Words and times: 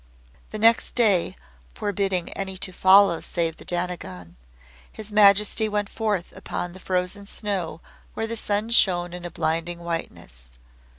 The 0.49 0.57
next 0.57 0.95
day, 0.95 1.35
forbidding 1.75 2.33
any 2.33 2.57
to 2.57 2.73
follow 2.73 3.21
save 3.21 3.57
the 3.57 3.65
Dainagon, 3.65 4.35
His 4.91 5.11
Majesty 5.11 5.69
went 5.69 5.89
forth 5.89 6.35
upon 6.35 6.73
the 6.73 6.79
frozen 6.79 7.27
snow 7.27 7.81
where 8.15 8.25
the 8.25 8.35
sun 8.35 8.71
shone 8.71 9.13
in 9.13 9.25
a 9.25 9.29
blinding 9.29 9.77
whiteness. 9.77 10.53